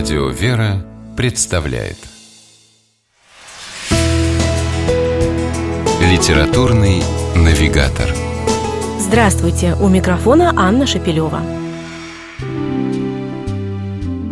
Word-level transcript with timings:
Радио 0.00 0.28
«Вера» 0.28 0.82
представляет 1.14 1.98
Литературный 6.00 7.02
навигатор 7.36 8.08
Здравствуйте! 8.98 9.76
У 9.78 9.88
микрофона 9.88 10.54
Анна 10.56 10.86
Шапилева. 10.86 11.42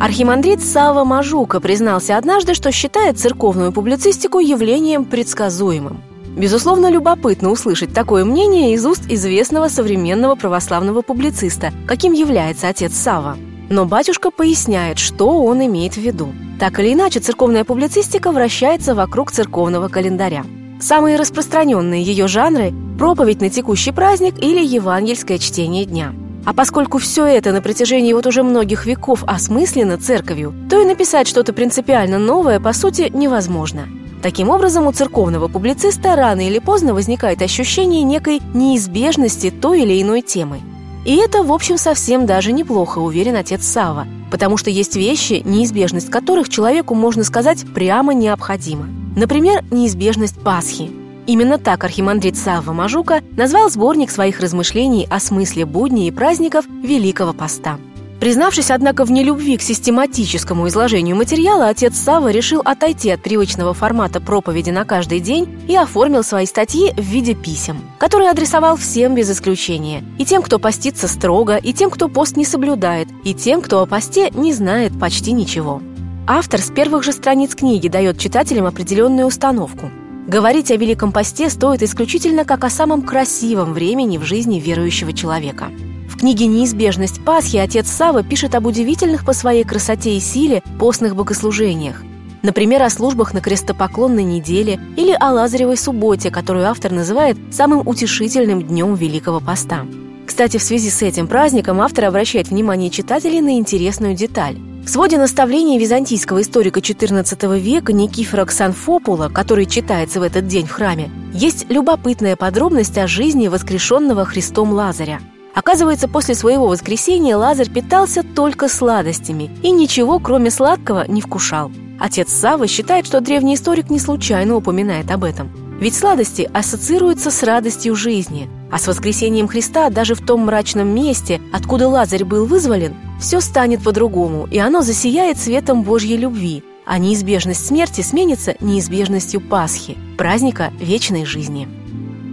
Архимандрит 0.00 0.62
Сава 0.64 1.04
Мажука 1.04 1.61
признался 1.61 2.16
однажды, 2.16 2.54
что 2.54 2.72
считает 2.72 3.18
церковную 3.18 3.71
публицистику 3.71 4.39
явлением 4.39 5.04
предсказуемым. 5.04 6.00
Безусловно, 6.35 6.90
любопытно 6.90 7.50
услышать 7.50 7.93
такое 7.93 8.25
мнение 8.25 8.72
из 8.72 8.86
уст 8.86 9.03
известного 9.11 9.68
современного 9.68 10.35
православного 10.35 11.03
публициста, 11.03 11.75
каким 11.86 12.14
является 12.14 12.68
отец 12.68 12.94
Сава. 12.94 13.36
Но 13.68 13.85
батюшка 13.85 14.31
поясняет, 14.31 14.99
что 14.99 15.43
он 15.45 15.64
имеет 15.67 15.95
в 15.95 16.00
виду. 16.00 16.29
Так 16.59 16.81
или 16.81 16.95
иначе, 16.95 17.21
церковная 17.21 17.64
публицистика 17.64 18.32
вращается 18.32 18.95
вокруг 18.95 19.31
церковного 19.31 19.89
календаря. 19.89 20.45
Самые 20.81 21.17
распространенные 21.17 22.03
ее 22.03 22.29
жанры– 22.29 22.73
проповедь 22.99 23.40
на 23.40 23.50
текущий 23.50 23.93
праздник 23.93 24.39
или 24.39 24.64
евангельское 24.64 25.39
чтение 25.39 25.85
дня. 25.85 26.12
А 26.45 26.54
поскольку 26.54 26.99
все 26.99 27.26
это 27.26 27.53
на 27.53 27.61
протяжении 27.61 28.12
вот 28.12 28.26
уже 28.26 28.43
многих 28.43 28.86
веков 28.86 29.23
осмыслено 29.26 29.98
церковью, 29.98 30.54
то 30.71 30.81
и 30.81 30.85
написать 30.85 31.29
что-то 31.29 31.53
принципиально 31.53 32.19
новое, 32.19 32.59
по 32.59 32.73
сути, 32.73 33.11
невозможно. 33.12 33.87
Таким 34.23 34.48
образом, 34.48 34.87
у 34.87 34.92
церковного 34.92 35.48
публициста 35.48 36.17
рано 36.17 36.47
или 36.47 36.59
поздно 36.59 36.95
возникает 36.95 37.42
ощущение 37.42 38.03
некой 38.03 38.41
неизбежности 38.55 39.50
той 39.50 39.83
или 39.83 40.00
иной 40.00 40.23
темы. 40.23 40.61
И 41.08 41.17
это, 41.17 41.42
в 41.42 41.50
общем, 41.53 41.78
совсем 41.78 42.27
даже 42.27 42.53
неплохо, 42.53 42.98
уверен 42.98 43.34
отец 43.34 43.64
Сава, 43.64 44.06
потому 44.30 44.58
что 44.58 44.69
есть 44.69 44.94
вещи, 44.94 45.41
неизбежность 45.42 46.11
которых 46.11 46.51
человеку, 46.51 46.95
можно 46.95 47.25
сказать, 47.25 47.64
прямо 47.75 48.12
необходима. 48.12 48.87
Например, 49.17 49.64
неизбежность 49.70 50.39
Пасхи. 50.39 50.91
Именно 51.27 51.56
так 51.56 51.83
архимандрит 51.83 52.36
Савва 52.36 52.75
Мажука 52.75 53.23
назвал 53.31 53.70
сборник 53.70 54.11
своих 54.11 54.41
размышлений 54.41 55.06
о 55.09 55.19
смысле 55.19 55.64
будней 55.64 56.09
и 56.09 56.11
праздников 56.11 56.67
Великого 56.67 57.33
Поста. 57.33 57.79
Признавшись, 58.20 58.72
однако, 58.72 59.05
в 59.05 59.12
нелюбви 59.12 59.56
к 59.56 59.62
систематическому 59.62 60.66
изложению 60.66 61.16
материала, 61.16 61.69
отец 61.69 61.97
Сава 61.97 62.30
решил 62.30 62.61
отойти 62.64 63.11
от 63.11 63.22
привычного 63.22 63.74
формата 63.74 64.20
проповеди 64.20 64.70
на 64.70 64.84
каждый 64.84 65.20
день 65.20 65.48
и 65.69 65.77
оформил 65.77 66.24
свои 66.24 66.46
статьи 66.46 66.92
в 66.96 67.00
виде 67.00 67.34
писем, 67.34 67.80
которые 67.98 68.30
адресовал 68.30 68.77
всем 68.77 69.14
без 69.14 69.30
исключения. 69.30 70.02
И 70.19 70.24
тем, 70.24 70.42
кто 70.42 70.58
постится 70.58 71.06
строго, 71.06 71.56
и 71.56 71.72
тем, 71.72 71.91
кто 71.91 72.08
пост 72.08 72.36
не 72.36 72.44
соблюдает, 72.44 73.08
и 73.22 73.34
тем, 73.34 73.62
кто 73.62 73.83
о 73.83 73.86
посте 73.86 74.30
не 74.34 74.52
знает 74.52 74.98
почти 74.98 75.30
ничего. 75.30 75.80
Автор 76.27 76.61
с 76.61 76.70
первых 76.70 77.05
же 77.05 77.12
страниц 77.12 77.55
книги 77.55 77.86
дает 77.86 78.19
читателям 78.19 78.66
определенную 78.66 79.28
установку. 79.28 79.91
Говорить 80.27 80.72
о 80.72 80.77
Великом 80.77 81.12
посте 81.12 81.48
стоит 81.48 81.83
исключительно 81.83 82.44
как 82.44 82.64
о 82.64 82.70
самом 82.70 83.02
красивом 83.02 83.72
времени 83.72 84.19
в 84.19 84.24
жизни 84.24 84.58
верующего 84.58 85.12
человека– 85.12 85.69
в 86.19 86.20
книге 86.20 86.47
«Неизбежность 86.47 87.24
Пасхи» 87.24 87.58
отец 87.58 87.86
Сава 87.86 88.24
пишет 88.24 88.56
об 88.56 88.66
удивительных 88.66 89.24
по 89.24 89.33
своей 89.33 89.62
красоте 89.62 90.16
и 90.16 90.20
силе 90.20 90.64
постных 90.77 91.14
богослужениях. 91.14 92.02
Например, 92.42 92.83
о 92.83 92.91
службах 92.91 93.34
на 93.34 93.41
крестопоклонной 93.41 94.24
неделе 94.24 94.80
или 94.96 95.16
о 95.20 95.30
Лазаревой 95.33 95.77
субботе, 95.77 96.33
которую 96.33 96.66
автор 96.66 96.91
называет 96.91 97.36
самым 97.52 97.86
утешительным 97.86 98.64
днем 98.64 98.96
Великого 98.96 99.39
Поста. 99.39 99.86
Кстати, 100.27 100.56
в 100.56 100.62
связи 100.64 100.91
с 100.91 101.02
этим 101.02 101.28
праздником 101.28 101.80
автор 101.80 102.06
обращает 102.06 102.48
внимание 102.48 102.91
читателей 102.91 103.41
на 103.41 103.56
интересную 103.56 104.14
деталь. 104.14 104.58
В 104.84 104.89
своде 104.89 105.19
наставлений 105.19 105.78
византийского 105.78 106.42
историка 106.42 106.80
XIV 106.80 107.61
века 107.61 107.92
Никифора 107.92 108.44
Ксанфопула, 108.44 109.28
который 109.28 109.67
читается 109.67 110.18
в 110.18 110.24
этот 110.24 110.48
день 110.48 110.67
в 110.67 110.73
храме, 110.73 111.12
есть 111.33 111.67
любопытная 111.68 112.34
подробность 112.34 112.98
о 112.98 113.07
жизни 113.07 113.46
воскрешенного 113.46 114.24
Христом 114.24 114.73
Лазаря– 114.73 115.20
Оказывается, 115.58 116.07
после 116.07 116.36
своего 116.36 116.69
воскресения 116.69 117.36
Лазарь 117.36 117.69
питался 117.69 118.23
только 118.23 118.69
сладостями 118.69 119.51
и 119.61 119.73
ничего, 119.73 120.20
кроме 120.20 120.52
сладкого, 120.52 121.05
не 121.08 121.20
вкушал. 121.20 121.73
Отец 121.98 122.33
Савва 122.33 122.69
считает, 122.69 123.07
что 123.07 123.20
древний 123.20 123.57
историк 123.57 123.91
не 123.91 123.98
случайно 123.98 124.55
упоминает 124.55 125.11
об 125.11 125.24
этом. 125.24 125.51
Ведь 125.80 125.96
сладости 125.96 126.48
ассоциируются 126.55 127.33
с 127.33 127.42
радостью 127.42 127.96
жизни, 127.96 128.48
а 128.70 128.78
с 128.78 128.86
воскресением 128.86 129.48
Христа 129.48 129.91
даже 129.91 130.14
в 130.14 130.24
том 130.24 130.46
мрачном 130.46 130.94
месте, 130.94 131.41
откуда 131.52 131.88
Лазарь 131.88 132.25
был 132.25 132.46
вызволен, 132.46 132.94
все 133.20 133.40
станет 133.40 133.82
по-другому, 133.82 134.46
и 134.46 134.58
оно 134.58 134.82
засияет 134.82 135.38
светом 135.38 135.82
Божьей 135.82 136.19
любви, 136.19 136.62
а 136.86 136.98
неизбежность 136.98 137.66
смерти 137.66 138.02
сменится 138.02 138.54
неизбежностью 138.60 139.40
Пасхи, 139.40 139.98
праздника 140.16 140.72
вечной 140.78 141.25
жизни. 141.25 141.66